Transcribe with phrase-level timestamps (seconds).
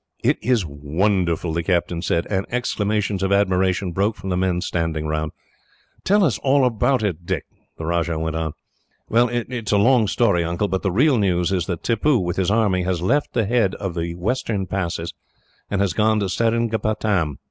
[0.23, 5.05] "It is wonderful," the captain said; and exclamations of admiration broke from the men standing
[5.05, 5.31] round.
[6.03, 7.45] "Tell us all about it, Dick,"
[7.77, 8.53] the Rajah went on.
[9.11, 12.49] "It is a long story, Uncle; but the real news is that Tippoo, with his
[12.49, 15.13] army, has left the head of the western passes,
[15.69, 17.37] and has gone to Seringapatam.